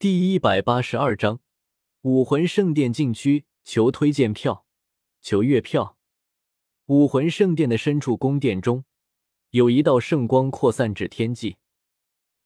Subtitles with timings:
[0.00, 1.40] 第一百八十二章
[2.02, 4.64] 武魂圣殿禁区，求推荐票，
[5.20, 5.98] 求月票。
[6.86, 8.84] 武魂圣殿的深处宫殿中，
[9.50, 11.56] 有一道圣光扩散至天际，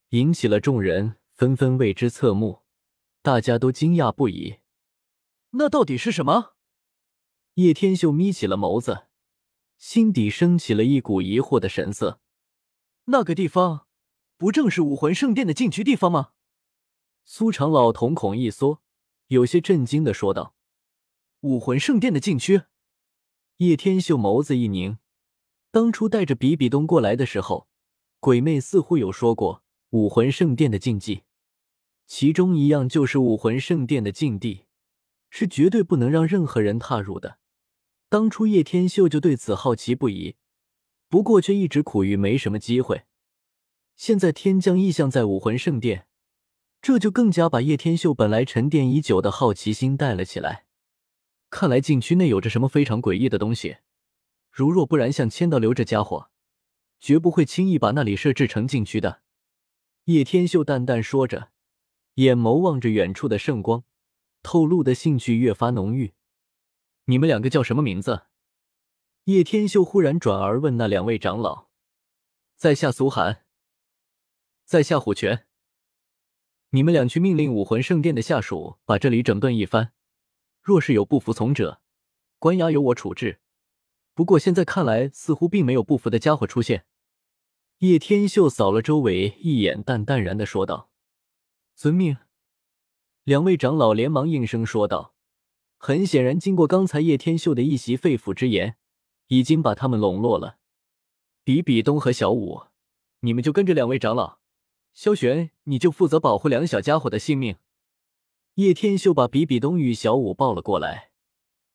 [0.09, 2.63] 引起了众人纷纷为之侧目，
[3.21, 4.55] 大家都惊讶不已。
[5.51, 6.55] 那到底是什么？
[7.53, 9.05] 叶天秀眯起了眸子，
[9.77, 12.19] 心底升起了一股疑惑的神色。
[13.05, 13.85] 那个地方，
[14.37, 16.31] 不正是武魂圣殿的禁区地方吗？
[17.25, 18.81] 苏长老瞳孔一缩，
[19.27, 20.55] 有些震惊的说道
[21.41, 22.63] ：“武魂圣殿的禁区。”
[23.57, 24.97] 叶天秀眸子一凝，
[25.71, 27.67] 当初带着比比东过来的时候，
[28.19, 31.23] 鬼魅似乎有说过武魂圣殿的禁忌，
[32.05, 34.65] 其中一样就是武魂圣殿的禁地
[35.29, 37.39] 是绝对不能让任何人踏入的。
[38.09, 40.35] 当初叶天秀就对此好奇不已，
[41.07, 43.05] 不过却一直苦于没什么机会。
[43.95, 46.07] 现在天降异象在武魂圣殿。
[46.83, 50.65] 这就更加把叶天秀本来沉淀已久的好奇心带了起来。
[51.49, 53.77] 看来禁区内有着什么非常诡异的东西。
[54.51, 56.29] 如若不然，像千道流这家伙，
[56.99, 59.21] 绝不会轻易把那里设置成禁区的。
[60.05, 61.51] 叶天秀淡淡说着，
[62.15, 63.85] 眼眸望着远处的圣光，
[64.41, 66.13] 透露的兴趣越发浓郁。
[67.05, 68.23] 你们两个叫什么名字？
[69.23, 71.69] 叶天秀忽然转而问那两位长老
[72.57, 73.45] ：“在下苏寒，
[74.65, 75.47] 在下虎泉。”
[76.75, 79.91] 你们俩去命令武魂圣殿的下属把这里整顿一番，
[80.59, 81.79] 若是有不服从者，
[82.39, 83.39] 关押由我处置。
[84.15, 86.85] 不过现在看来，似乎并没有不服的家伙出现。
[87.79, 90.89] 叶天秀扫了周围一眼，淡淡然的说道
[91.77, 92.17] ：“遵命。”
[93.23, 95.13] 两位长老连忙应声说道。
[95.77, 98.77] 很显然，经过刚才叶天秀的一席肺腑之言，
[99.27, 100.57] 已经把他们笼络了。
[101.43, 102.63] 比比东和小舞，
[103.19, 104.39] 你们就跟着两位长老。
[104.93, 107.57] 萧玄，你就负责保护两小家伙的性命。
[108.55, 111.09] 叶天秀把比比东与小舞抱了过来，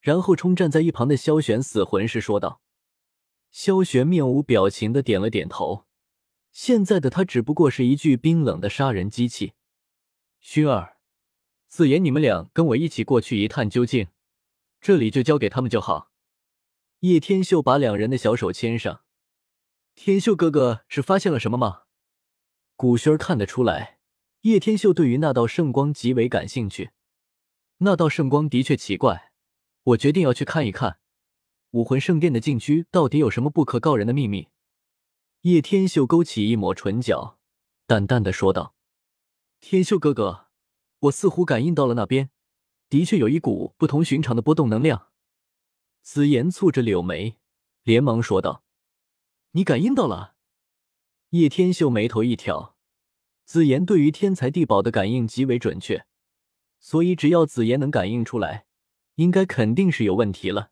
[0.00, 2.60] 然后冲站在一旁的萧玄死魂师说道
[3.50, 5.84] ：“萧玄面无表情的点了点头。
[6.52, 9.54] 现在的他只不过是一具冰冷的杀人机器。
[10.40, 10.98] 薰儿、
[11.66, 14.06] 紫妍，你们俩跟我一起过去一探究竟，
[14.80, 16.12] 这里就交给他们就好。”
[17.00, 19.02] 叶天秀把两人的小手牵上。
[19.96, 21.82] 天秀哥哥是发现了什么吗？
[22.78, 23.98] 古轩儿看得出来，
[24.42, 26.92] 叶天秀对于那道圣光极为感兴趣。
[27.78, 29.32] 那道圣光的确奇怪，
[29.82, 31.00] 我决定要去看一看，
[31.72, 34.46] 武魂圣殿的禁区到底有什么不可告人的秘密。
[35.40, 37.40] 叶天秀勾起一抹唇角，
[37.84, 38.76] 淡淡的说道
[39.58, 40.46] ：“天秀哥哥，
[41.00, 42.30] 我似乎感应到了那边，
[42.88, 45.08] 的确有一股不同寻常的波动能量。”
[46.02, 47.38] 紫妍蹙着柳眉，
[47.82, 48.62] 连忙说道
[49.50, 50.36] ：“你感应到了？”
[51.30, 52.74] 叶天秀眉头一挑，
[53.44, 56.06] 紫妍对于天才地宝的感应极为准确，
[56.80, 58.64] 所以只要紫妍能感应出来，
[59.16, 60.70] 应该肯定是有问题了。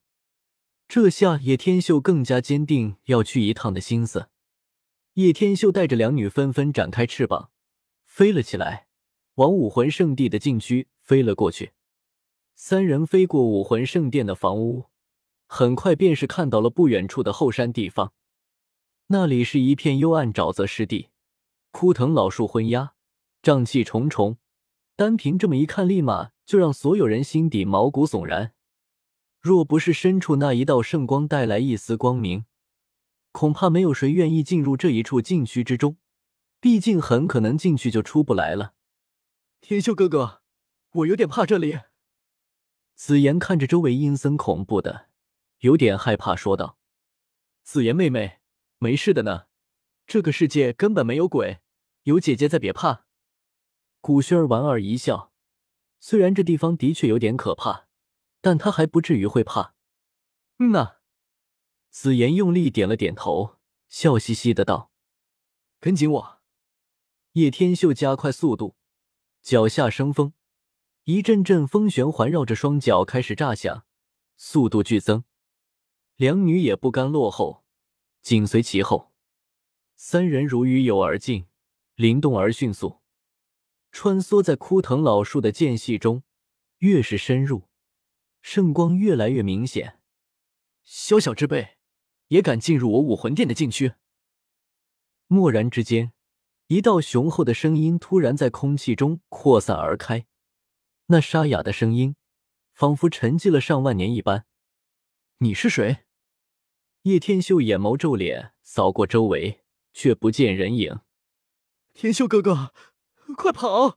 [0.89, 4.31] 这下叶天秀更加坚定要去一趟的心思。
[5.15, 7.51] 叶天秀带着两女纷纷展开翅膀，
[8.07, 8.87] 飞了起来，
[9.35, 11.73] 往武魂圣地的禁区飞了过去。
[12.55, 14.87] 三人飞过武魂圣殿的房屋，
[15.47, 18.15] 很快便是看到了不远处的后山地方。
[19.09, 21.11] 那里是一片幽暗沼泽湿地，
[21.71, 22.95] 枯藤老树昏鸦，
[23.41, 24.39] 瘴气重重。
[24.97, 28.53] 单凭这么一看，立马就让所有人心底毛骨悚然。
[29.41, 32.47] 若不是深处那一道圣光带来一丝光明，
[33.31, 35.99] 恐怕没有谁愿意进入这一处禁区之中。
[36.59, 38.75] 毕竟很可能进去就出不来了。
[39.61, 40.43] 天秀哥哥，
[40.91, 41.79] 我有点怕这里。
[42.97, 45.11] 紫妍看着周围阴森恐怖的，
[45.61, 46.77] 有点害怕，说道
[47.63, 48.41] ：“紫妍妹妹。”
[48.79, 49.47] 没事的呢，
[50.07, 51.61] 这个世界根本没有鬼，
[52.03, 53.07] 有姐姐在，别怕。
[54.01, 55.33] 古轩儿莞尔一笑，
[55.99, 57.89] 虽然这地方的确有点可怕，
[58.41, 59.75] 但他还不至于会怕。
[60.59, 60.97] 嗯呐，
[61.91, 63.57] 紫妍用力点了点头，
[63.89, 64.93] 笑嘻嘻的道
[65.81, 66.41] ：“跟紧我。”
[67.33, 68.77] 叶天秀加快速度，
[69.43, 70.33] 脚下生风，
[71.05, 73.85] 一阵阵风旋环绕着双脚开始炸响，
[74.37, 75.25] 速度剧增。
[76.17, 77.66] 两女也不甘落后。
[78.27, 79.13] 紧随其后，
[79.95, 81.47] 三人如鱼游而进，
[81.95, 82.99] 灵动而迅速，
[83.93, 86.25] 穿梭在枯藤老树的间隙中。
[86.79, 87.69] 越是深入，
[88.43, 90.01] 圣光越来越明显。
[90.83, 91.77] 小小之辈，
[92.27, 93.93] 也敢进入我武魂殿的禁区？
[95.29, 96.13] 蓦然之间，
[96.67, 100.27] 一道雄厚的声音突然在空气中扩散而开，
[101.07, 102.17] 那沙哑的声音，
[102.73, 104.47] 仿佛沉寂了上万年一般。
[105.39, 106.06] 你是谁？
[107.07, 109.61] 叶天秀眼眸皱脸，扫过周围，
[109.93, 111.03] 却不见人影。
[111.95, 112.73] 天秀哥哥，
[113.37, 113.97] 快跑！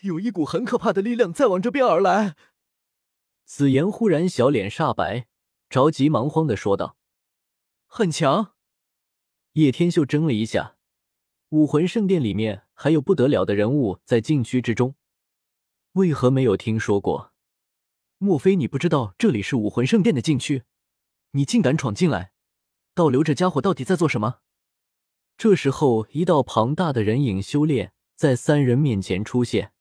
[0.00, 2.34] 有一股很可怕的力量在往这边而来。
[3.44, 5.28] 紫妍忽然小脸煞白，
[5.70, 6.96] 着急忙慌的说道
[7.86, 8.54] ：“很强。”
[9.54, 10.78] 叶天秀怔了一下，
[11.50, 14.96] 武魂圣殿里面还有不得了的人物在禁区之中，
[15.92, 17.32] 为何没有听说过？
[18.18, 20.64] 莫非你不知道这里是武魂圣殿的禁区？
[21.36, 22.32] 你竟敢闯进来！
[22.94, 24.40] 倒流这家伙到底在做什么？
[25.36, 29.72] 这时候，一道庞大的人影修炼在三人面前出现，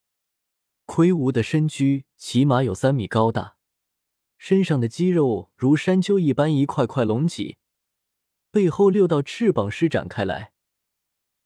[0.85, 3.55] 魁梧的身躯起码有三米高大，
[4.37, 7.57] 身上的肌肉如山丘一般一块块隆起，
[8.51, 10.51] 背后六道翅膀施展开来，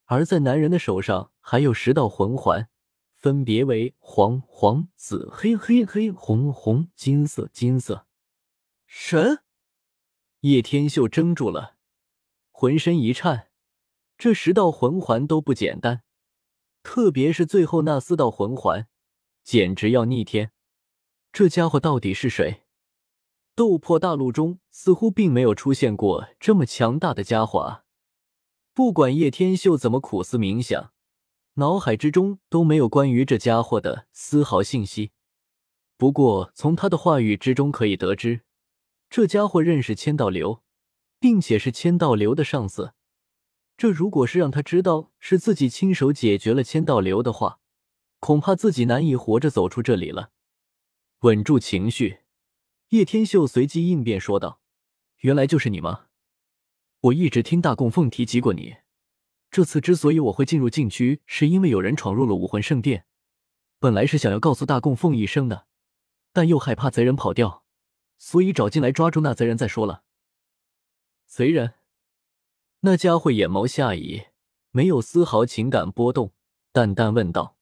[0.05, 2.67] 而在男人的手上还有十道魂环，
[3.13, 8.07] 分别为黄、黄、紫、黑、黑、黑、红、红、金色、金色。
[8.87, 9.43] 神！
[10.41, 11.75] 叶天秀怔住了，
[12.51, 13.49] 浑身一颤。
[14.17, 16.03] 这十道魂环都不简单，
[16.81, 18.87] 特别是最后那四道魂环，
[19.43, 20.51] 简直要逆天。
[21.33, 22.63] 这家伙到底是谁？
[23.53, 27.83] 斗破大陆中似乎并没有出现过这么强大的家伙啊！
[28.73, 30.93] 不管叶天秀怎么苦思冥想，
[31.55, 35.11] 脑海之中都没有关于这家伙的丝毫信息。
[35.97, 38.43] 不过从他的话语之中可以得知，
[39.09, 40.63] 这家伙认识千道流，
[41.19, 42.93] 并且是千道流的上司。
[43.75, 47.59] 这如果是让他知道是自己亲手解决了千道流的话，
[48.19, 50.31] 恐怕自己难以活着走出这里了。
[51.21, 52.19] 稳住情绪，
[52.89, 54.61] 叶天秀随即应变说道
[55.21, 56.05] ：“原来就是你吗？
[57.01, 58.75] 我一直听大供奉提及过你。
[59.49, 63.05] 这次之所以我会进入禁区，是因为有人闯入了武魂圣殿。
[63.79, 65.65] 本来是想要告诉大供奉一声的，
[66.31, 67.63] 但又害怕贼人跑掉，
[68.19, 70.03] 所以找进来抓住那贼人再说了。
[71.25, 71.73] 贼人。”
[72.81, 74.27] 那家伙眼眸下移，
[74.69, 76.33] 没有丝毫情感波动，
[76.71, 77.57] 淡淡问道：“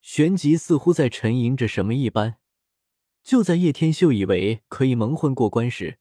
[0.00, 2.38] 旋即似乎在沉吟着什么一般。”
[3.22, 5.98] 就在叶天秀以为可以蒙混过关时，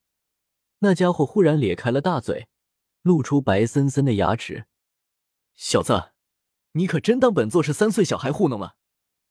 [0.80, 2.48] 那家伙忽然咧开了大嘴，
[3.02, 4.66] 露出白森森的牙齿。
[5.54, 6.14] “小子，
[6.72, 8.76] 你可真当本座是三岁小孩糊弄了？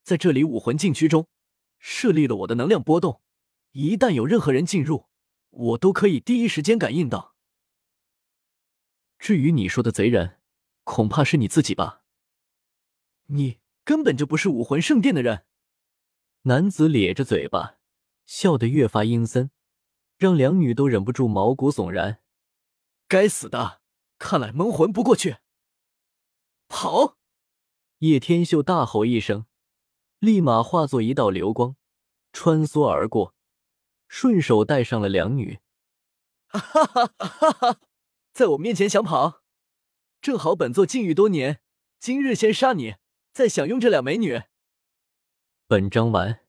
[0.03, 1.27] 在这里武魂禁区中，
[1.79, 3.21] 设立了我的能量波动，
[3.71, 5.07] 一旦有任何人进入，
[5.49, 7.35] 我都可以第一时间感应到。”
[9.19, 10.39] 至于你说的贼人，
[10.83, 12.03] 恐怕是你自己吧？
[13.27, 15.45] 你根本就不是武魂圣殿的人。
[16.43, 17.77] 男子咧着嘴巴，
[18.25, 19.51] 笑得越发阴森，
[20.17, 22.21] 让两女都忍不住毛骨悚然。
[23.07, 23.81] 该死的，
[24.17, 25.37] 看来蒙混不过去。
[26.67, 27.17] 跑！
[27.99, 29.45] 叶天秀大吼一声，
[30.17, 31.75] 立马化作一道流光，
[32.33, 33.35] 穿梭而过，
[34.11, 35.59] 顺手带上了两女。
[36.47, 37.79] 哈哈哈哈！
[38.33, 39.43] 在我面前想跑，
[40.21, 41.61] 正好本座禁欲多年，
[41.97, 42.95] 今日先杀你，
[43.31, 44.41] 再享用这两美女。
[45.65, 46.41] 本章完。